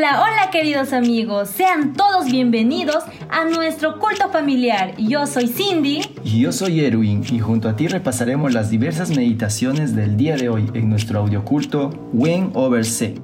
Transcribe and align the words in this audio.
Hola, 0.00 0.22
hola 0.22 0.50
queridos 0.50 0.94
amigos, 0.94 1.50
sean 1.50 1.92
todos 1.92 2.24
bienvenidos 2.24 3.04
a 3.28 3.44
nuestro 3.44 3.98
culto 3.98 4.30
familiar. 4.30 4.96
Yo 4.96 5.26
soy 5.26 5.46
Cindy. 5.46 6.00
Y 6.24 6.40
yo 6.40 6.52
soy 6.52 6.82
Erwin 6.82 7.22
y 7.30 7.38
junto 7.38 7.68
a 7.68 7.76
ti 7.76 7.86
repasaremos 7.86 8.54
las 8.54 8.70
diversas 8.70 9.10
meditaciones 9.10 9.94
del 9.94 10.16
día 10.16 10.36
de 10.36 10.48
hoy 10.48 10.70
en 10.72 10.88
nuestro 10.88 11.18
audioculto 11.18 11.90
Win 12.14 12.50
Over 12.54 12.86
C. 12.86 13.16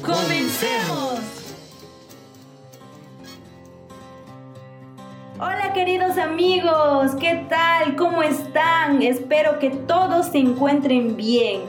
¡Comencemos! 0.00 1.20
Hola 5.38 5.74
queridos 5.74 6.16
amigos, 6.16 7.14
¿qué 7.20 7.44
tal? 7.50 7.94
¿Cómo 7.94 8.22
están? 8.22 9.02
Espero 9.02 9.58
que 9.58 9.68
todos 9.68 10.28
se 10.28 10.38
encuentren 10.38 11.14
bien. 11.14 11.60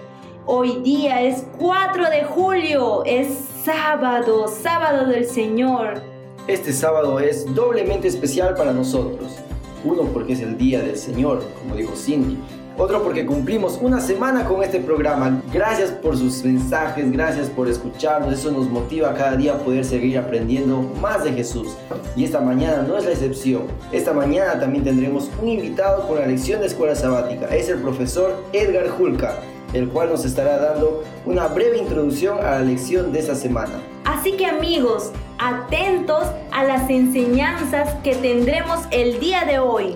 Hoy 0.45 0.79
día 0.85 1.21
es 1.23 1.45
4 1.57 2.09
de 2.09 2.23
julio, 2.23 3.03
es 3.03 3.56
sábado, 3.67 4.47
sábado 4.47 5.07
del 5.07 5.25
Señor. 5.25 6.01
Este 6.47 6.71
sábado 6.71 7.19
es 7.19 7.53
doblemente 7.53 8.07
especial 8.07 8.55
para 8.55 8.71
nosotros. 8.71 9.39
Uno 9.83 10.03
porque 10.03 10.33
es 10.33 10.39
el 10.39 10.57
Día 10.57 10.79
del 10.79 10.95
Señor, 10.95 11.43
como 11.59 11.75
dijo 11.75 11.93
Cindy. 11.93 12.37
Otro 12.77 13.03
porque 13.03 13.25
cumplimos 13.25 13.77
una 13.81 13.99
semana 13.99 14.45
con 14.45 14.63
este 14.63 14.79
programa. 14.79 15.41
Gracias 15.51 15.91
por 15.91 16.15
sus 16.15 16.45
mensajes, 16.45 17.11
gracias 17.11 17.49
por 17.49 17.67
escucharnos. 17.67 18.33
Eso 18.33 18.51
nos 18.51 18.69
motiva 18.69 19.13
cada 19.15 19.35
día 19.35 19.55
a 19.55 19.57
poder 19.57 19.83
seguir 19.83 20.17
aprendiendo 20.17 20.79
más 21.01 21.25
de 21.25 21.33
Jesús. 21.33 21.75
Y 22.15 22.23
esta 22.23 22.39
mañana 22.39 22.85
no 22.87 22.97
es 22.97 23.03
la 23.03 23.11
excepción. 23.11 23.63
Esta 23.91 24.13
mañana 24.13 24.57
también 24.61 24.85
tendremos 24.85 25.29
un 25.41 25.49
invitado 25.49 26.07
con 26.07 26.19
la 26.19 26.25
lección 26.25 26.61
de 26.61 26.67
escuela 26.67 26.95
sabática. 26.95 27.53
Es 27.53 27.67
el 27.67 27.79
profesor 27.79 28.33
Edgar 28.53 28.87
Julka 28.87 29.35
el 29.73 29.89
cual 29.89 30.09
nos 30.09 30.25
estará 30.25 30.57
dando 30.57 31.03
una 31.25 31.47
breve 31.47 31.77
introducción 31.77 32.39
a 32.39 32.51
la 32.51 32.59
lección 32.61 33.11
de 33.11 33.19
esta 33.19 33.35
semana. 33.35 33.81
Así 34.05 34.33
que 34.33 34.45
amigos, 34.45 35.11
atentos 35.37 36.23
a 36.51 36.63
las 36.63 36.89
enseñanzas 36.89 37.95
que 38.03 38.15
tendremos 38.15 38.79
el 38.91 39.19
día 39.19 39.45
de 39.45 39.59
hoy. 39.59 39.95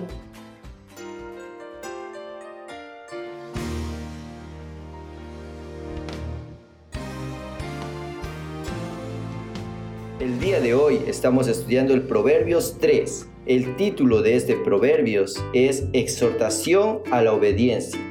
El 10.19 10.39
día 10.39 10.59
de 10.59 10.75
hoy 10.75 11.01
estamos 11.07 11.47
estudiando 11.47 11.93
el 11.93 12.03
Proverbios 12.03 12.77
3. 12.79 13.27
El 13.47 13.75
título 13.75 14.21
de 14.21 14.35
este 14.35 14.55
Proverbios 14.55 15.43
es 15.53 15.85
Exhortación 15.93 16.99
a 17.09 17.23
la 17.23 17.33
obediencia. 17.33 18.10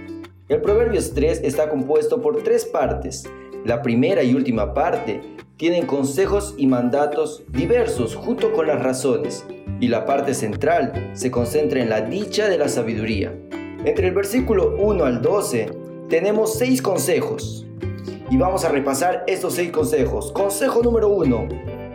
El 0.51 0.63
Proverbios 0.63 1.15
3 1.15 1.43
está 1.45 1.69
compuesto 1.69 2.21
por 2.21 2.43
tres 2.43 2.65
partes. 2.65 3.23
La 3.65 3.83
primera 3.83 4.25
y 4.25 4.35
última 4.35 4.75
parte 4.75 5.21
tienen 5.57 5.87
consejos 5.87 6.57
y 6.59 6.67
mandatos 6.67 7.45
diversos 7.53 8.17
junto 8.17 8.53
con 8.53 8.67
las 8.67 8.83
razones, 8.83 9.47
y 9.79 9.87
la 9.87 10.07
parte 10.07 10.35
central 10.35 11.13
se 11.13 11.31
concentra 11.31 11.81
en 11.81 11.89
la 11.89 12.01
dicha 12.01 12.49
de 12.49 12.59
la 12.59 12.69
sabiduría. 12.69 13.33
Entre 13.85 14.09
el 14.09 14.13
versículo 14.13 14.75
1 14.77 15.05
al 15.05 15.23
12 15.23 15.71
tenemos 16.09 16.59
seis 16.59 16.83
consejos, 16.83 17.65
y 18.29 18.37
vamos 18.37 18.65
a 18.65 18.71
repasar 18.71 19.23
estos 19.29 19.55
seis 19.55 19.71
consejos. 19.71 20.33
Consejo 20.33 20.83
número 20.83 21.11
1, 21.11 21.49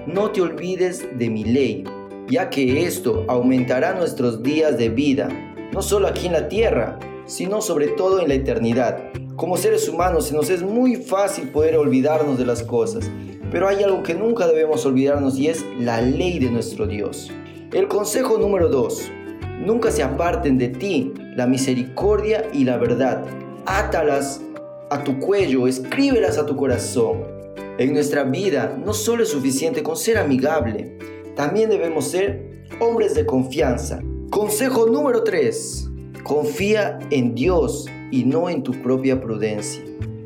no 0.08 0.31
te 0.31 0.40
olvides 0.40 1.06
de 1.19 1.30
mi 1.30 1.44
ley, 1.44 1.84
ya 2.30 2.50
que 2.50 2.86
esto 2.86 3.25
aumentará 3.28 3.95
nuestros 3.95 4.42
días 4.42 4.78
de 4.78 4.88
vida, 4.88 5.28
no 5.73 5.81
solo 5.81 6.08
aquí 6.08 6.28
en 6.28 6.31
la 6.31 6.47
tierra, 6.47 6.97
sino 7.26 7.62
sobre 7.62 7.88
todo 7.90 8.22
en 8.22 8.28
la 8.28 8.36
eternidad. 8.36 9.12
Como 9.36 9.58
seres 9.58 9.90
humanos 9.90 10.28
se 10.28 10.36
nos 10.36 10.50
es 10.50 10.64
muy 10.64 10.95
fácil 10.95 11.50
poder 11.50 11.78
olvidarnos 11.78 12.38
de 12.38 12.45
las 12.45 12.64
cosas, 12.64 13.09
pero 13.52 13.68
hay 13.68 13.84
algo 13.84 14.04
que 14.04 14.14
nunca 14.14 14.48
debemos 14.48 14.86
olvidarnos 14.86 15.38
y 15.38 15.48
es 15.48 15.66
la 15.80 16.02
ley 16.02 16.40
de 16.40 16.50
nuestro 16.50 16.88
Dios. 16.88 17.31
El 17.72 17.88
consejo 17.88 18.38
número 18.38 18.69
2. 18.69 19.12
Nunca 19.66 19.91
se 19.91 20.03
aparten 20.03 20.58
de 20.58 20.69
ti 20.69 21.14
la 21.35 21.47
misericordia 21.47 22.46
y 22.53 22.64
la 22.64 22.78
verdad. 22.78 23.25
Átalas 23.66 24.41
a 24.90 25.03
tu 25.03 25.19
cuello, 25.19 25.68
escríbelas 25.68 26.38
a 26.38 26.46
tu 26.46 26.56
corazón. 26.56 27.24
En 27.78 27.94
nuestra 27.94 28.24
vida 28.24 28.78
no 28.84 28.94
solo 28.94 29.24
es 29.24 29.30
suficiente 29.30 29.84
con 29.84 29.97
ser 29.97 30.18
amigable, 30.18 30.97
también 31.35 31.69
debemos 31.69 32.08
ser 32.08 32.64
hombres 32.80 33.14
de 33.16 33.25
confianza. 33.25 34.00
Consejo 34.30 34.88
número 34.88 35.24
3. 35.24 35.90
Confía 36.25 36.97
en 37.12 37.36
Dios 37.36 37.86
y 38.09 38.24
no 38.24 38.50
en 38.50 38.63
tu 38.63 38.72
propia 38.81 39.22
prudencia. 39.22 39.84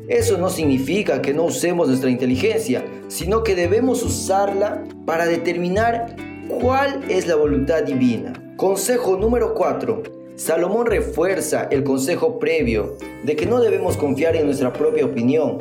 Eso 0.08 0.38
no 0.38 0.48
significa 0.48 1.20
que 1.20 1.34
no 1.34 1.44
usemos 1.44 1.88
nuestra 1.88 2.08
inteligencia, 2.08 2.82
sino 3.08 3.42
que 3.42 3.54
debemos 3.54 4.02
usarla 4.02 4.82
para 5.04 5.26
determinar 5.26 6.16
cuál 6.48 7.04
es 7.10 7.26
la 7.26 7.34
voluntad 7.34 7.82
divina. 7.82 8.32
Consejo 8.56 9.18
número 9.18 9.52
4. 9.52 10.02
Salomón 10.36 10.86
refuerza 10.86 11.68
el 11.70 11.84
consejo 11.84 12.38
previo 12.38 12.96
de 13.22 13.36
que 13.36 13.44
no 13.44 13.60
debemos 13.60 13.98
confiar 13.98 14.36
en 14.36 14.46
nuestra 14.46 14.72
propia 14.72 15.04
opinión. 15.04 15.58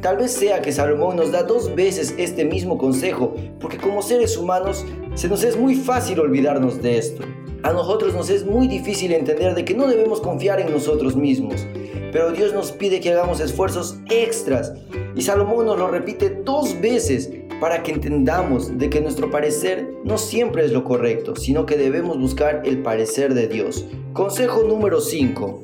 Tal 0.00 0.18
vez 0.18 0.30
sea 0.30 0.62
que 0.62 0.70
Salomón 0.70 1.16
nos 1.16 1.32
da 1.32 1.42
dos 1.42 1.74
veces 1.74 2.14
este 2.16 2.44
mismo 2.44 2.78
consejo, 2.78 3.34
porque 3.60 3.76
como 3.76 4.02
seres 4.02 4.36
humanos 4.36 4.86
se 5.14 5.28
nos 5.28 5.42
es 5.42 5.56
muy 5.56 5.74
fácil 5.74 6.20
olvidarnos 6.20 6.80
de 6.80 6.96
esto. 6.96 7.24
A 7.62 7.72
nosotros 7.72 8.14
nos 8.14 8.30
es 8.30 8.46
muy 8.46 8.68
difícil 8.68 9.12
entender 9.12 9.54
de 9.54 9.66
que 9.66 9.74
no 9.74 9.86
debemos 9.86 10.22
confiar 10.22 10.60
en 10.60 10.72
nosotros 10.72 11.14
mismos, 11.14 11.66
pero 12.10 12.32
Dios 12.32 12.54
nos 12.54 12.72
pide 12.72 13.00
que 13.00 13.12
hagamos 13.12 13.38
esfuerzos 13.40 13.98
extras 14.08 14.72
y 15.14 15.20
Salomón 15.20 15.66
nos 15.66 15.78
lo 15.78 15.88
repite 15.88 16.30
dos 16.42 16.80
veces 16.80 17.30
para 17.60 17.82
que 17.82 17.92
entendamos 17.92 18.78
de 18.78 18.88
que 18.88 19.02
nuestro 19.02 19.30
parecer 19.30 19.92
no 20.04 20.16
siempre 20.16 20.64
es 20.64 20.72
lo 20.72 20.84
correcto, 20.84 21.36
sino 21.36 21.66
que 21.66 21.76
debemos 21.76 22.18
buscar 22.18 22.62
el 22.64 22.82
parecer 22.82 23.34
de 23.34 23.46
Dios. 23.46 23.84
Consejo 24.14 24.62
número 24.62 25.02
5. 25.02 25.62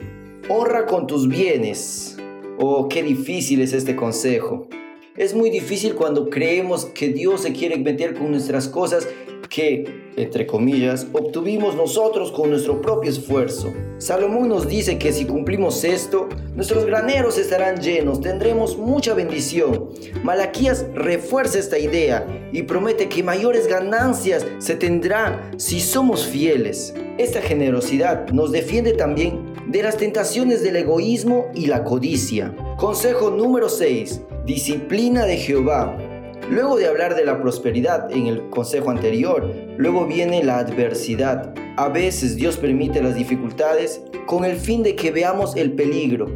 Honra 0.50 0.84
con 0.84 1.06
tus 1.06 1.26
bienes. 1.26 2.18
Oh, 2.58 2.88
qué 2.88 3.02
difícil 3.02 3.62
es 3.62 3.72
este 3.72 3.96
consejo. 3.96 4.68
Es 5.16 5.34
muy 5.34 5.48
difícil 5.48 5.94
cuando 5.94 6.28
creemos 6.28 6.84
que 6.84 7.08
Dios 7.08 7.40
se 7.40 7.54
quiere 7.54 7.78
meter 7.78 8.14
con 8.14 8.30
nuestras 8.30 8.68
cosas 8.68 9.08
que, 9.48 10.12
entre 10.16 10.46
comillas, 10.46 11.06
obtuvimos 11.12 11.74
nosotros 11.74 12.32
con 12.32 12.50
nuestro 12.50 12.80
propio 12.80 13.10
esfuerzo. 13.10 13.72
Salomón 13.98 14.48
nos 14.48 14.68
dice 14.68 14.98
que 14.98 15.12
si 15.12 15.24
cumplimos 15.24 15.82
esto, 15.84 16.28
nuestros 16.54 16.84
graneros 16.84 17.38
estarán 17.38 17.80
llenos, 17.80 18.20
tendremos 18.20 18.76
mucha 18.76 19.14
bendición. 19.14 19.90
Malaquías 20.22 20.86
refuerza 20.94 21.58
esta 21.58 21.78
idea 21.78 22.26
y 22.52 22.62
promete 22.62 23.08
que 23.08 23.22
mayores 23.22 23.66
ganancias 23.66 24.46
se 24.58 24.74
tendrán 24.74 25.58
si 25.58 25.80
somos 25.80 26.26
fieles. 26.26 26.94
Esta 27.18 27.40
generosidad 27.40 28.28
nos 28.28 28.52
defiende 28.52 28.92
también 28.92 29.54
de 29.66 29.82
las 29.82 29.96
tentaciones 29.96 30.62
del 30.62 30.76
egoísmo 30.76 31.46
y 31.54 31.66
la 31.66 31.82
codicia. 31.84 32.54
Consejo 32.76 33.30
número 33.30 33.68
6. 33.68 34.20
Disciplina 34.44 35.24
de 35.24 35.38
Jehová. 35.38 36.15
Luego 36.48 36.76
de 36.76 36.86
hablar 36.86 37.16
de 37.16 37.24
la 37.24 37.42
prosperidad 37.42 38.08
en 38.12 38.28
el 38.28 38.48
consejo 38.50 38.90
anterior, 38.90 39.52
luego 39.78 40.06
viene 40.06 40.44
la 40.44 40.58
adversidad. 40.58 41.52
A 41.76 41.88
veces 41.88 42.36
Dios 42.36 42.56
permite 42.56 43.02
las 43.02 43.16
dificultades 43.16 44.00
con 44.26 44.44
el 44.44 44.56
fin 44.56 44.84
de 44.84 44.94
que 44.94 45.10
veamos 45.10 45.56
el 45.56 45.72
peligro. 45.72 46.30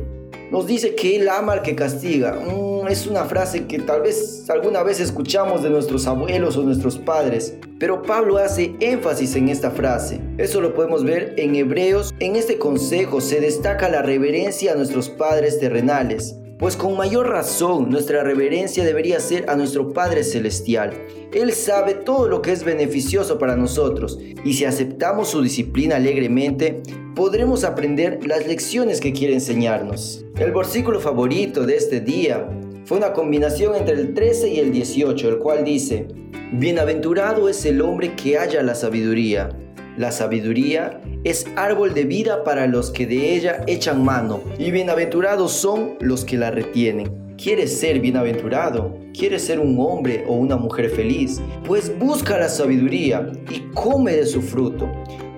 Nos 0.51 0.67
dice 0.67 0.97
que 0.97 1.15
Él 1.15 1.29
ama 1.29 1.53
al 1.53 1.63
que 1.63 1.77
castiga. 1.77 2.33
Mm, 2.33 2.89
es 2.89 3.07
una 3.07 3.25
frase 3.27 3.69
que 3.69 3.79
tal 3.79 4.03
vez 4.03 4.51
alguna 4.51 4.83
vez 4.83 4.99
escuchamos 4.99 5.63
de 5.63 5.71
nuestros 5.71 6.09
abuelos 6.09 6.57
o 6.57 6.65
nuestros 6.65 6.99
padres, 6.99 7.57
pero 7.79 8.03
Pablo 8.03 8.39
hace 8.39 8.75
énfasis 8.81 9.37
en 9.37 9.49
esta 9.49 9.71
frase. 9.71 10.21
Eso 10.39 10.61
lo 10.61 10.75
podemos 10.75 11.05
ver 11.05 11.35
en 11.37 11.55
Hebreos. 11.55 12.13
En 12.19 12.35
este 12.35 12.59
consejo 12.59 13.21
se 13.21 13.41
destaca 13.41 13.89
la 13.89 14.03
reverencia 14.03 14.73
a 14.73 14.75
nuestros 14.75 15.09
padres 15.09 15.61
terrenales 15.61 16.35
pues 16.61 16.77
con 16.77 16.95
mayor 16.95 17.31
razón 17.31 17.89
nuestra 17.89 18.23
reverencia 18.23 18.85
debería 18.85 19.19
ser 19.19 19.49
a 19.49 19.57
nuestro 19.57 19.95
Padre 19.95 20.23
Celestial. 20.23 20.93
Él 21.33 21.53
sabe 21.53 21.95
todo 21.95 22.29
lo 22.29 22.43
que 22.43 22.53
es 22.53 22.65
beneficioso 22.65 23.39
para 23.39 23.57
nosotros 23.57 24.19
y 24.45 24.53
si 24.53 24.67
aceptamos 24.67 25.29
su 25.29 25.41
disciplina 25.41 25.97
alegremente, 25.97 26.83
podremos 27.15 27.65
aprender 27.65 28.27
las 28.27 28.47
lecciones 28.47 29.01
que 29.01 29.15
quiere 29.15 29.33
enseñarnos. 29.33 30.27
El 30.39 30.53
versículo 30.53 31.01
favorito 31.01 31.65
de 31.65 31.77
este 31.77 32.01
día 32.01 32.47
fue 32.85 32.99
una 32.99 33.15
combinación 33.15 33.75
entre 33.75 33.95
el 33.95 34.13
13 34.13 34.49
y 34.51 34.59
el 34.59 34.71
18, 34.71 35.29
el 35.31 35.39
cual 35.39 35.65
dice, 35.65 36.09
Bienaventurado 36.53 37.49
es 37.49 37.65
el 37.65 37.81
hombre 37.81 38.15
que 38.17 38.37
haya 38.37 38.63
la 38.63 38.75
sabiduría. 38.75 39.49
La 39.97 40.13
sabiduría 40.13 41.01
es 41.25 41.47
árbol 41.57 41.95
de 41.95 42.05
vida 42.05 42.45
para 42.45 42.67
los 42.67 42.91
que 42.91 43.07
de 43.07 43.35
ella 43.35 43.65
echan 43.67 44.05
mano, 44.05 44.41
y 44.59 44.71
bienaventurados 44.71 45.53
son 45.53 45.97
los 46.01 46.25
que 46.25 46.39
la 46.39 46.51
retienen. 46.51 47.37
¿Quieres 47.37 47.79
ser 47.79 48.01
bienaventurado? 48.01 48.97
¿Quieres 49.13 49.45
ser 49.45 49.59
un 49.59 49.77
hombre 49.79 50.25
o 50.29 50.35
una 50.35 50.57
mujer 50.57 50.91
feliz? 50.91 51.41
Pues 51.67 51.99
busca 51.99 52.39
la 52.39 52.49
sabiduría 52.49 53.33
y 53.51 53.61
come 53.75 54.13
de 54.13 54.27
su 54.27 54.43
fruto. 54.43 54.89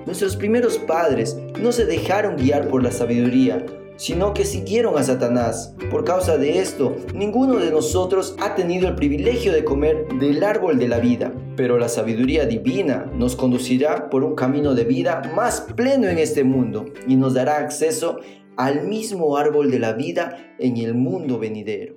Nuestros 0.04 0.36
primeros 0.36 0.78
padres 0.78 1.36
no 1.60 1.72
se 1.72 1.86
dejaron 1.86 2.36
guiar 2.36 2.68
por 2.68 2.82
la 2.82 2.90
sabiduría, 2.90 3.64
sino 4.02 4.34
que 4.34 4.44
siguieron 4.44 4.98
a 4.98 5.04
Satanás. 5.04 5.76
Por 5.88 6.02
causa 6.02 6.36
de 6.36 6.58
esto, 6.58 6.96
ninguno 7.14 7.60
de 7.60 7.70
nosotros 7.70 8.34
ha 8.40 8.56
tenido 8.56 8.88
el 8.88 8.96
privilegio 8.96 9.52
de 9.52 9.62
comer 9.62 10.08
del 10.18 10.42
árbol 10.42 10.76
de 10.76 10.88
la 10.88 10.98
vida, 10.98 11.32
pero 11.56 11.78
la 11.78 11.88
sabiduría 11.88 12.44
divina 12.44 13.08
nos 13.14 13.36
conducirá 13.36 14.10
por 14.10 14.24
un 14.24 14.34
camino 14.34 14.74
de 14.74 14.82
vida 14.82 15.22
más 15.36 15.60
pleno 15.60 16.08
en 16.08 16.18
este 16.18 16.42
mundo 16.42 16.86
y 17.06 17.14
nos 17.14 17.34
dará 17.34 17.58
acceso 17.58 18.18
al 18.56 18.88
mismo 18.88 19.36
árbol 19.36 19.70
de 19.70 19.78
la 19.78 19.92
vida 19.92 20.56
en 20.58 20.78
el 20.78 20.94
mundo 20.94 21.38
venidero. 21.38 21.94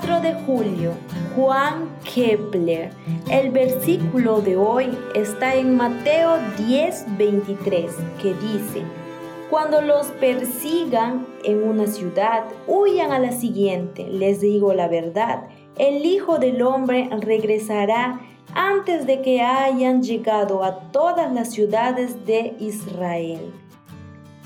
4 0.00 0.20
de 0.22 0.34
julio, 0.46 0.92
Juan 1.36 1.90
Kepler. 2.04 2.90
El 3.30 3.50
versículo 3.50 4.40
de 4.40 4.56
hoy 4.56 4.96
está 5.14 5.54
en 5.54 5.76
Mateo 5.76 6.38
10, 6.56 7.18
23, 7.18 7.92
que 8.22 8.32
dice, 8.34 8.82
Cuando 9.50 9.82
los 9.82 10.06
persigan 10.06 11.26
en 11.44 11.62
una 11.62 11.86
ciudad, 11.86 12.44
huyan 12.66 13.12
a 13.12 13.18
la 13.18 13.32
siguiente. 13.32 14.06
Les 14.08 14.40
digo 14.40 14.72
la 14.72 14.88
verdad, 14.88 15.48
el 15.76 16.06
Hijo 16.06 16.38
del 16.38 16.62
Hombre 16.62 17.10
regresará 17.20 18.20
antes 18.54 19.06
de 19.06 19.20
que 19.20 19.42
hayan 19.42 20.02
llegado 20.02 20.64
a 20.64 20.80
todas 20.92 21.30
las 21.30 21.50
ciudades 21.50 22.24
de 22.24 22.54
Israel. 22.58 23.52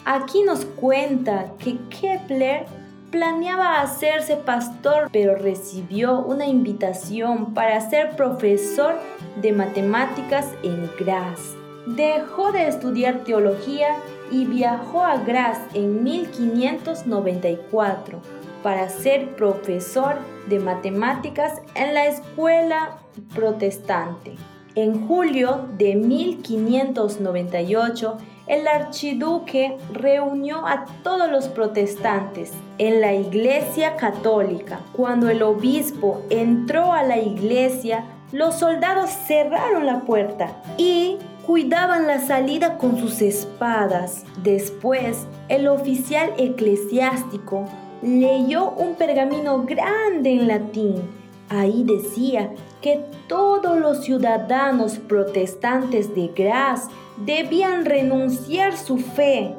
Aquí 0.04 0.42
nos 0.42 0.64
cuenta 0.64 1.52
que 1.58 1.78
Kepler 1.90 2.66
planeaba 3.14 3.80
hacerse 3.80 4.36
pastor, 4.36 5.08
pero 5.12 5.36
recibió 5.36 6.18
una 6.18 6.46
invitación 6.46 7.54
para 7.54 7.80
ser 7.80 8.16
profesor 8.16 8.96
de 9.40 9.52
matemáticas 9.52 10.48
en 10.64 10.90
Graz. 10.98 11.54
Dejó 11.86 12.50
de 12.50 12.66
estudiar 12.66 13.22
teología 13.22 13.94
y 14.32 14.46
viajó 14.46 15.04
a 15.04 15.18
Graz 15.18 15.60
en 15.74 16.02
1594 16.02 18.20
para 18.64 18.88
ser 18.88 19.36
profesor 19.36 20.16
de 20.48 20.58
matemáticas 20.58 21.62
en 21.76 21.94
la 21.94 22.06
escuela 22.06 22.98
protestante. 23.32 24.34
En 24.74 25.06
julio 25.06 25.68
de 25.78 25.94
1598, 25.94 28.18
el 28.46 28.68
archiduque 28.68 29.78
reunió 29.92 30.66
a 30.66 30.84
todos 31.02 31.30
los 31.30 31.48
protestantes 31.48 32.52
en 32.78 33.00
la 33.00 33.14
iglesia 33.14 33.96
católica. 33.96 34.80
Cuando 34.92 35.30
el 35.30 35.42
obispo 35.42 36.22
entró 36.30 36.92
a 36.92 37.02
la 37.02 37.18
iglesia, 37.18 38.04
los 38.32 38.56
soldados 38.56 39.10
cerraron 39.10 39.86
la 39.86 40.00
puerta 40.00 40.62
y 40.76 41.18
cuidaban 41.46 42.06
la 42.06 42.20
salida 42.20 42.78
con 42.78 42.98
sus 42.98 43.22
espadas. 43.22 44.24
Después, 44.42 45.26
el 45.48 45.68
oficial 45.68 46.32
eclesiástico 46.36 47.66
leyó 48.02 48.70
un 48.70 48.94
pergamino 48.96 49.62
grande 49.64 50.32
en 50.32 50.48
latín. 50.48 51.02
Ahí 51.48 51.84
decía 51.84 52.50
que 52.80 53.04
todos 53.28 53.78
los 53.78 54.04
ciudadanos 54.04 54.98
protestantes 54.98 56.14
de 56.14 56.28
Graz 56.28 56.88
debían 57.18 57.84
renunciar 57.84 58.76
su 58.76 58.98
fe 58.98 59.54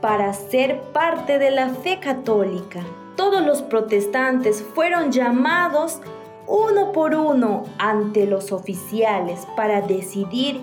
para 0.00 0.32
ser 0.32 0.80
parte 0.92 1.38
de 1.38 1.50
la 1.50 1.68
fe 1.68 1.98
católica. 2.00 2.80
Todos 3.16 3.44
los 3.44 3.62
protestantes 3.62 4.62
fueron 4.74 5.10
llamados 5.10 6.00
uno 6.46 6.92
por 6.92 7.14
uno 7.14 7.64
ante 7.78 8.26
los 8.26 8.52
oficiales 8.52 9.46
para 9.56 9.80
decidir 9.80 10.60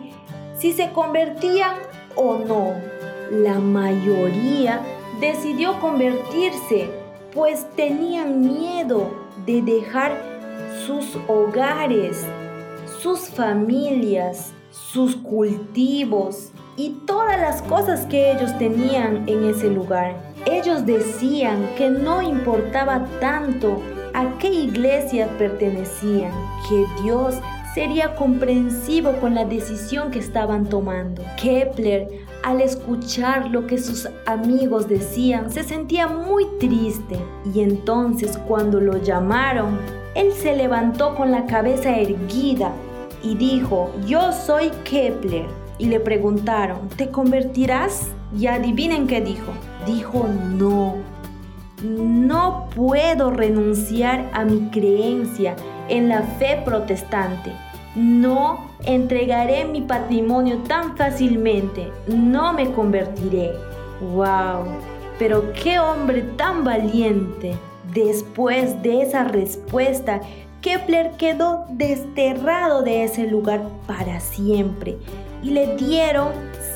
si 0.58 0.72
se 0.72 0.92
convertían 0.92 1.76
o 2.16 2.36
no. 2.36 2.74
La 3.32 3.60
mayoría 3.60 4.82
decidió 5.20 5.80
convertirse, 5.80 6.90
pues 7.34 7.68
tenían 7.76 8.42
miedo 8.42 9.10
de 9.46 9.62
dejar 9.62 10.22
sus 10.86 11.18
hogares, 11.28 12.24
sus 13.00 13.30
familias, 13.30 14.54
sus 14.74 15.16
cultivos 15.16 16.52
y 16.76 16.90
todas 17.06 17.40
las 17.40 17.62
cosas 17.62 18.08
que 18.08 18.32
ellos 18.32 18.58
tenían 18.58 19.30
en 19.30 19.44
ese 19.44 19.70
lugar. 19.70 20.16
Ellos 20.48 20.86
decían 20.86 21.70
que 21.78 21.90
no 21.92 22.24
importaba 22.24 23.06
tanto 23.20 23.80
a 24.16 24.38
qué 24.40 24.50
iglesia 24.50 25.30
pertenecían, 25.38 26.32
que 26.68 26.86
Dios 27.04 27.36
sería 27.76 28.16
comprensivo 28.16 29.14
con 29.14 29.36
la 29.36 29.46
decisión 29.46 30.10
que 30.10 30.20
estaban 30.20 30.66
tomando. 30.66 31.24
Kepler, 31.40 32.08
al 32.44 32.60
escuchar 32.60 33.52
lo 33.52 33.68
que 33.68 33.78
sus 33.78 34.10
amigos 34.26 34.88
decían, 34.88 35.52
se 35.52 35.64
sentía 35.64 36.08
muy 36.08 36.46
triste 36.60 37.18
y 37.54 37.62
entonces 37.62 38.38
cuando 38.48 38.80
lo 38.80 38.98
llamaron, 39.02 39.80
él 40.16 40.32
se 40.34 40.56
levantó 40.56 41.16
con 41.16 41.32
la 41.32 41.46
cabeza 41.46 41.96
erguida 41.96 42.74
y 43.24 43.36
dijo, 43.36 43.92
yo 44.06 44.32
soy 44.32 44.70
Kepler. 44.84 45.46
Y 45.80 45.86
le 45.86 46.00
preguntaron, 46.00 46.90
¿te 46.90 47.10
convertirás? 47.10 48.10
Y 48.38 48.48
adivinen 48.48 49.08
qué 49.08 49.22
dijo. 49.22 49.52
Dijo, 49.88 50.28
no, 50.28 50.96
no 51.82 52.70
puedo 52.76 53.32
renunciar 53.32 54.30
a 54.34 54.46
mi 54.46 54.70
creencia 54.70 55.56
en 55.90 56.10
la 56.10 56.22
fe 56.22 56.62
protestante. 56.64 57.52
No 57.96 58.70
entregaré 58.86 59.66
mi 59.66 59.82
patrimonio 59.82 60.58
tan 60.68 60.96
fácilmente. 60.96 61.92
No 62.08 62.54
me 62.54 62.72
convertiré. 62.72 63.52
¡Wow! 64.14 64.66
Pero 65.20 65.54
qué 65.54 65.80
hombre 65.80 66.22
tan 66.38 66.64
valiente. 66.64 67.56
Después 67.94 68.82
de 68.82 69.04
esa 69.04 69.24
respuesta, 69.26 70.22
Kepler 70.64 71.12
quedó 71.18 71.66
desterrado 71.68 72.84
de 72.84 73.04
ese 73.04 73.28
lugar 73.28 73.68
para 73.86 74.22
siempre 74.22 74.98
y 75.44 75.50
le 75.50 75.76
dieron 75.76 76.30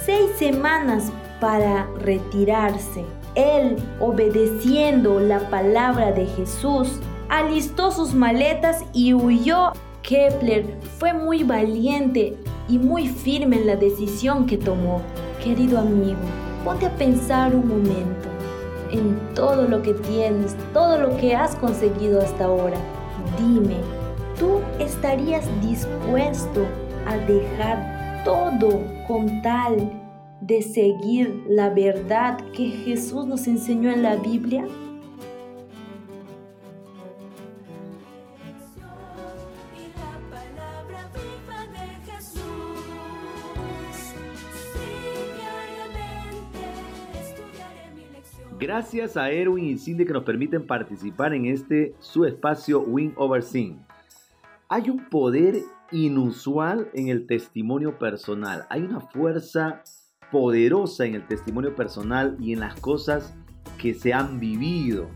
seis 0.05 0.29
semanas 0.37 1.09
para 1.39 1.87
retirarse. 2.01 3.05
Él, 3.35 3.77
obedeciendo 4.01 5.21
la 5.21 5.39
palabra 5.49 6.11
de 6.11 6.25
Jesús, 6.25 6.99
alistó 7.29 7.91
sus 7.91 8.13
maletas 8.13 8.83
y 8.91 9.13
huyó. 9.13 9.71
Kepler 10.01 10.65
fue 10.99 11.13
muy 11.13 11.43
valiente 11.43 12.35
y 12.67 12.79
muy 12.79 13.07
firme 13.07 13.55
en 13.55 13.67
la 13.67 13.77
decisión 13.77 14.47
que 14.47 14.57
tomó. 14.57 15.01
Querido 15.41 15.79
amigo, 15.79 16.19
ponte 16.65 16.87
a 16.87 16.95
pensar 16.97 17.55
un 17.55 17.69
momento 17.69 18.27
en 18.91 19.17
todo 19.33 19.65
lo 19.65 19.81
que 19.81 19.93
tienes, 19.93 20.57
todo 20.73 20.97
lo 20.97 21.15
que 21.15 21.35
has 21.35 21.55
conseguido 21.55 22.19
hasta 22.19 22.43
ahora 22.43 22.77
Dime, 23.37 23.77
¿tú 24.39 24.61
estarías 24.79 25.45
dispuesto 25.61 26.65
a 27.05 27.17
dejar 27.17 28.23
todo 28.23 28.81
con 29.07 29.41
tal 29.41 29.91
de 30.41 30.61
seguir 30.61 31.43
la 31.47 31.69
verdad 31.69 32.37
que 32.55 32.69
Jesús 32.69 33.27
nos 33.27 33.47
enseñó 33.47 33.91
en 33.91 34.01
la 34.01 34.15
Biblia? 34.15 34.65
Gracias 48.67 49.15
a 49.15 49.31
Erwin 49.31 49.63
y 49.63 49.77
Cindy 49.77 50.05
que 50.05 50.11
nos 50.11 50.25
permiten 50.25 50.67
participar 50.67 51.33
en 51.33 51.45
este 51.45 51.95
su 52.01 52.25
espacio 52.25 52.81
Win 52.81 53.13
Over 53.15 53.41
Sin. 53.41 53.79
Hay 54.67 54.89
un 54.89 55.07
poder 55.07 55.59
inusual 55.93 56.89
en 56.93 57.07
el 57.07 57.27
testimonio 57.27 57.97
personal. 57.97 58.65
Hay 58.69 58.81
una 58.81 58.99
fuerza 58.99 59.83
poderosa 60.33 61.05
en 61.05 61.15
el 61.15 61.25
testimonio 61.27 61.75
personal 61.75 62.35
y 62.41 62.51
en 62.51 62.59
las 62.59 62.77
cosas 62.81 63.37
que 63.77 63.93
se 63.93 64.11
han 64.11 64.37
vivido. 64.37 65.07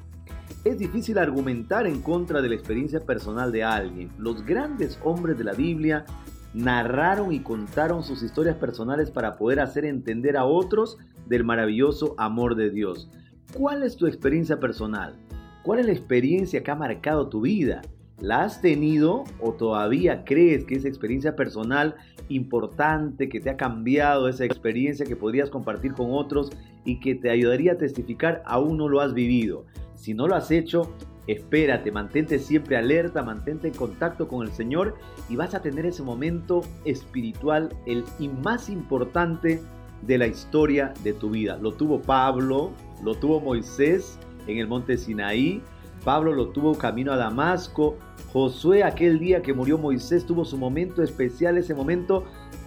Es 0.63 0.79
difícil 0.79 1.17
argumentar 1.17 1.87
en 1.87 2.01
contra 2.01 2.41
de 2.41 2.47
la 2.47 2.55
experiencia 2.55 3.01
personal 3.01 3.51
de 3.51 3.65
alguien. 3.65 4.11
Los 4.17 4.45
grandes 4.45 4.97
hombres 5.03 5.37
de 5.37 5.43
la 5.43 5.53
Biblia 5.53 6.05
narraron 6.53 7.33
y 7.33 7.41
contaron 7.41 8.03
sus 8.03 8.23
historias 8.23 8.55
personales 8.55 9.11
para 9.11 9.35
poder 9.35 9.59
hacer 9.59 9.83
entender 9.83 10.37
a 10.37 10.45
otros 10.45 10.97
del 11.25 11.43
maravilloso 11.43 12.15
amor 12.17 12.55
de 12.55 12.69
Dios. 12.69 13.09
¿Cuál 13.53 13.83
es 13.83 13.97
tu 13.97 14.07
experiencia 14.07 14.59
personal? 14.59 15.15
¿Cuál 15.63 15.79
es 15.79 15.85
la 15.85 15.91
experiencia 15.91 16.63
que 16.63 16.71
ha 16.71 16.75
marcado 16.75 17.27
tu 17.27 17.41
vida? 17.41 17.81
¿La 18.19 18.43
has 18.43 18.61
tenido 18.61 19.25
o 19.41 19.51
todavía 19.53 20.23
crees 20.23 20.63
que 20.63 20.75
esa 20.75 20.87
experiencia 20.87 21.35
personal 21.35 21.95
importante 22.29 23.27
que 23.27 23.41
te 23.41 23.49
ha 23.49 23.57
cambiado, 23.57 24.29
esa 24.29 24.45
experiencia 24.45 25.05
que 25.05 25.15
podrías 25.15 25.49
compartir 25.49 25.93
con 25.93 26.11
otros 26.11 26.51
y 26.85 26.99
que 26.99 27.15
te 27.15 27.29
ayudaría 27.29 27.73
a 27.73 27.77
testificar, 27.77 28.41
aún 28.45 28.77
no 28.77 28.87
lo 28.87 29.01
has 29.01 29.13
vivido? 29.13 29.65
Si 29.95 30.13
no 30.13 30.27
lo 30.27 30.35
has 30.35 30.49
hecho, 30.49 30.93
Espérate, 31.27 31.91
mantente 31.91 32.39
siempre 32.39 32.77
alerta, 32.77 33.21
mantente 33.21 33.67
en 33.67 33.75
contacto 33.75 34.27
con 34.27 34.45
el 34.45 34.51
Señor 34.51 34.95
y 35.29 35.35
vas 35.35 35.53
a 35.53 35.61
tener 35.61 35.85
ese 35.85 36.01
momento 36.01 36.61
espiritual, 36.83 37.69
el 37.85 38.03
más 38.43 38.69
importante 38.69 39.61
de 40.01 40.17
la 40.17 40.25
historia 40.25 40.93
de 41.03 41.13
tu 41.13 41.29
vida. 41.29 41.57
Lo 41.61 41.73
tuvo 41.73 42.01
Pablo, 42.01 42.71
lo 43.03 43.15
tuvo 43.15 43.39
Moisés 43.39 44.17
en 44.47 44.57
el 44.57 44.67
monte 44.67 44.97
Sinaí, 44.97 45.61
Pablo 46.03 46.33
lo 46.33 46.47
tuvo 46.47 46.77
camino 46.77 47.11
a 47.11 47.17
Damasco, 47.17 47.97
Josué 48.33 48.83
aquel 48.83 49.19
día 49.19 49.41
que 49.41 49.53
murió 49.53 49.77
Moisés 49.77 50.25
tuvo 50.25 50.45
su 50.45 50.57
momento 50.57 51.03
especial, 51.03 51.57
ese 51.57 51.75
momento 51.75 52.23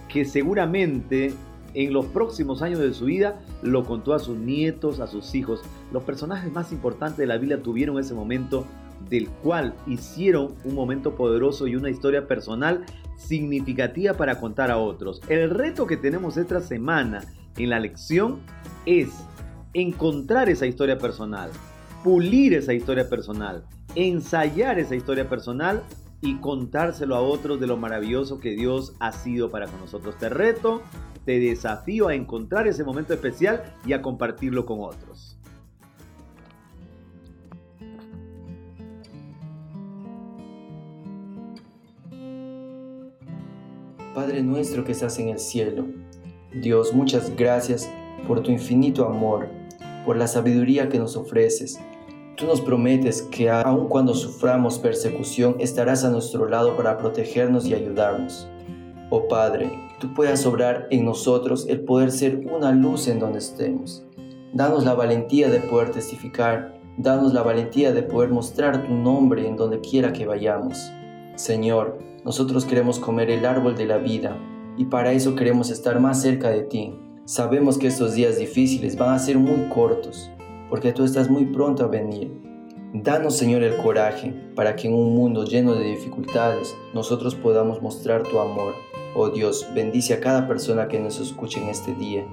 que 0.08 0.24
seguramente 0.24 1.34
en 1.74 1.92
los 1.92 2.06
próximos 2.06 2.62
años 2.62 2.78
de 2.78 2.92
su 2.94 3.06
vida 3.06 3.40
lo 3.62 3.84
contó 3.84 4.14
a 4.14 4.18
sus 4.18 4.36
nietos, 4.36 5.00
a 5.00 5.06
sus 5.06 5.34
hijos. 5.34 5.62
Los 5.92 6.04
personajes 6.04 6.52
más 6.52 6.70
importantes 6.70 7.18
de 7.18 7.26
la 7.26 7.36
Biblia 7.36 7.62
tuvieron 7.62 7.98
ese 7.98 8.14
momento 8.14 8.64
del 9.10 9.28
cual 9.28 9.74
hicieron 9.86 10.54
un 10.64 10.74
momento 10.74 11.14
poderoso 11.14 11.66
y 11.66 11.76
una 11.76 11.90
historia 11.90 12.26
personal 12.26 12.84
significativa 13.16 14.14
para 14.14 14.38
contar 14.38 14.70
a 14.70 14.78
otros. 14.78 15.20
El 15.28 15.50
reto 15.50 15.86
que 15.86 15.96
tenemos 15.96 16.36
esta 16.36 16.60
semana 16.60 17.24
en 17.56 17.70
la 17.70 17.80
lección 17.80 18.40
es 18.86 19.08
encontrar 19.75 20.49
esa 20.49 20.66
historia 20.66 20.97
personal, 20.99 21.50
pulir 22.02 22.54
esa 22.54 22.73
historia 22.73 23.09
personal, 23.09 23.64
ensayar 23.97 24.78
esa 24.78 24.95
historia 24.95 25.28
personal 25.28 25.83
y 26.21 26.37
contárselo 26.37 27.16
a 27.16 27.21
otros 27.21 27.61
de 27.61 27.66
lo 27.66 27.76
maravilloso 27.76 28.40
que 28.40 28.50
Dios 28.50 28.95
ha 29.00 29.12
sido 29.12 29.50
para 29.50 29.66
con 29.66 29.81
nosotros. 29.81 30.16
Te 30.16 30.28
reto, 30.28 30.83
te 31.25 31.38
desafío 31.38 32.09
a 32.09 32.14
encontrar 32.14 32.66
ese 32.66 32.85
momento 32.85 33.12
especial 33.12 33.75
y 33.85 33.93
a 33.93 34.00
compartirlo 34.00 34.64
con 34.64 34.81
otros. 34.81 35.38
Padre 44.14 44.45
nuestro 44.45 44.85
que 44.85 44.93
estás 44.93 45.19
en 45.19 45.31
el 45.31 45.40
cielo, 45.40 45.87
Dios, 46.54 46.95
muchas 46.95 47.35
gracias 47.35 47.90
por 48.28 48.40
tu 48.43 48.52
infinito 48.52 49.07
amor, 49.07 49.49
por 50.04 50.16
la 50.16 50.26
sabiduría 50.26 50.88
que 50.88 50.99
nos 50.99 51.16
ofreces 51.16 51.78
Tú 52.37 52.46
nos 52.46 52.61
prometes 52.61 53.23
que 53.23 53.49
aun 53.49 53.87
cuando 53.87 54.12
suframos 54.12 54.80
persecución 54.80 55.54
estarás 55.61 56.04
a 56.04 56.11
nuestro 56.11 56.49
lado 56.49 56.76
para 56.76 56.99
protegernos 56.99 57.64
y 57.66 57.75
ayudarnos. 57.75 58.49
Oh 59.11 59.28
Padre, 59.28 59.70
tú 60.00 60.12
puedas 60.14 60.44
obrar 60.44 60.88
en 60.90 61.04
nosotros 61.04 61.64
el 61.68 61.82
poder 61.82 62.11
ser 62.11 62.44
una 62.52 62.73
luz 62.73 63.06
en 63.06 63.20
donde 63.20 63.38
estemos. 63.38 64.02
Danos 64.52 64.84
la 64.84 64.94
valentía 64.94 65.49
de 65.49 65.61
poder 65.61 65.92
testificar, 65.92 66.75
danos 66.99 67.32
la 67.32 67.42
valentía 67.42 67.92
de 67.92 68.02
poder 68.02 68.30
mostrar 68.30 68.84
tu 68.84 68.92
nombre 68.94 69.46
en 69.46 69.56
donde 69.56 69.80
quiera 69.80 70.12
que 70.12 70.26
vayamos. 70.26 70.90
Señor, 71.37 71.99
nosotros 72.25 72.64
queremos 72.64 72.99
comer 72.99 73.30
el 73.30 73.46
árbol 73.46 73.76
de 73.76 73.87
la 73.87 73.99
vida 73.99 74.37
y 74.76 74.87
para 74.87 75.12
eso 75.12 75.37
queremos 75.37 75.70
estar 75.70 76.00
más 76.00 76.20
cerca 76.20 76.50
de 76.50 76.62
ti. 76.62 76.99
Sabemos 77.26 77.78
que 77.78 77.87
estos 77.87 78.12
días 78.12 78.38
difíciles 78.38 78.97
van 78.97 79.14
a 79.14 79.19
ser 79.19 79.38
muy 79.38 79.71
cortos, 79.71 80.31
porque 80.69 80.93
tú 80.93 81.04
estás 81.04 81.31
muy 81.31 81.47
pronto 81.47 81.83
a 81.83 81.88
venir. 81.88 82.31
Danos, 82.93 83.38
Señor, 83.38 83.62
el 83.62 83.78
coraje 83.78 84.35
para 84.54 84.76
que 84.76 84.88
en 84.88 84.95
un 84.95 85.14
mundo 85.14 85.47
lleno 85.47 85.75
de 85.75 85.87
dificultades 85.87 86.76
nosotros 86.93 87.35
podamos 87.35 87.81
mostrar 87.81 88.25
tu 88.25 88.38
amor. 88.38 88.75
Oh 89.16 89.31
Dios, 89.31 89.66
bendice 89.75 90.12
a 90.12 90.21
cada 90.21 90.47
persona 90.47 90.87
que 90.87 91.00
nos 91.00 91.19
escuche 91.19 91.62
en 91.62 91.71
este 91.71 91.95
día. 91.95 92.26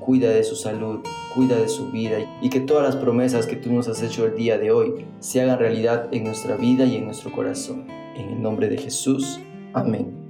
Cuida 0.00 0.30
de 0.30 0.42
su 0.42 0.56
salud, 0.56 0.98
cuida 1.36 1.56
de 1.56 1.68
su 1.68 1.92
vida 1.92 2.18
y 2.42 2.50
que 2.50 2.58
todas 2.58 2.82
las 2.82 2.96
promesas 2.96 3.46
que 3.46 3.54
tú 3.54 3.72
nos 3.72 3.86
has 3.86 4.02
hecho 4.02 4.26
el 4.26 4.34
día 4.34 4.58
de 4.58 4.72
hoy 4.72 5.06
se 5.20 5.40
hagan 5.40 5.60
realidad 5.60 6.08
en 6.10 6.24
nuestra 6.24 6.56
vida 6.56 6.84
y 6.84 6.96
en 6.96 7.04
nuestro 7.04 7.30
corazón. 7.30 7.86
En 8.16 8.30
el 8.30 8.42
nombre 8.42 8.68
de 8.68 8.78
Jesús. 8.78 9.38
Amén. 9.72 10.21